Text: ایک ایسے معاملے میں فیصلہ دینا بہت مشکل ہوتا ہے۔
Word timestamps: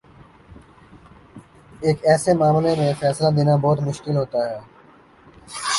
ایک 1.81 1.97
ایسے 2.03 2.33
معاملے 2.33 2.75
میں 2.77 2.91
فیصلہ 2.99 3.29
دینا 3.37 3.55
بہت 3.55 3.79
مشکل 3.81 4.15
ہوتا 4.17 4.39
ہے۔ 4.49 4.59